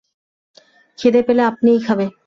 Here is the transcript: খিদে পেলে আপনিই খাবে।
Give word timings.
খিদে 0.99 1.21
পেলে 1.23 1.43
আপনিই 1.43 1.79
খাবে। 1.79 2.05